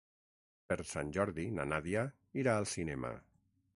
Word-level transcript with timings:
Per 0.71 0.77
Sant 0.91 1.11
Jordi 1.17 1.45
na 1.57 1.67
Nàdia 1.73 2.07
irà 2.45 2.57
al 2.63 2.67
cinema. 2.73 3.13